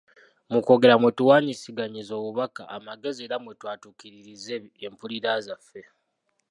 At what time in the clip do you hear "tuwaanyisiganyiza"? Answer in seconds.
1.17-2.13